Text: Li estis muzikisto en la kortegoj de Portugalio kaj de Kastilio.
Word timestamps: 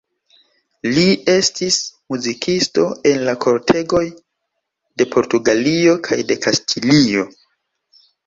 Li 0.93 1.01
estis 1.33 1.75
muzikisto 2.13 2.85
en 3.11 3.19
la 3.27 3.35
kortegoj 3.45 4.03
de 5.01 5.07
Portugalio 5.13 5.95
kaj 6.09 6.19
de 6.31 6.39
Kastilio. 6.47 7.29